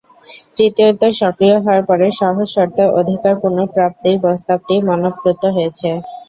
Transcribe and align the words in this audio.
তৃতীয়ত, 0.55 1.01
সক্রিয় 1.19 1.57
হওয়ার 1.57 1.83
পরে 1.89 2.07
সহজ 2.19 2.47
শর্তে 2.55 2.83
অধিকার 2.99 3.33
পুনঃপ্রাপ্তির 3.41 4.15
প্রস্তাবটি 4.23 4.75
মনঃপ্লুত 4.87 5.41
হয়েছে। 5.55 5.89